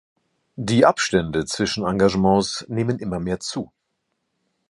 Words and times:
Die 0.55 0.83
Abständen 0.83 1.45
zwischen 1.45 1.85
Engagements 1.85 2.65
nahmen 2.67 2.97
immer 2.97 3.19
mehr 3.19 3.39
zu. 3.39 3.71